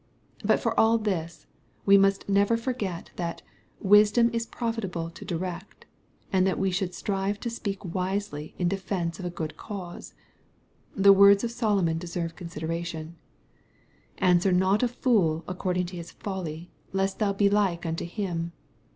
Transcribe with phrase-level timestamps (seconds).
[0.43, 1.45] But for all this,
[1.85, 3.43] we must never forget that
[3.85, 5.85] '^wisdom is profitable to direct,''
[6.33, 10.15] and that we should strive to speak wisely in defence of a good cause*
[10.95, 13.17] The words of Solomon deserve consideration:'^
[14.17, 18.53] Answer not a fool according to bis folly, lest thou be like unto him."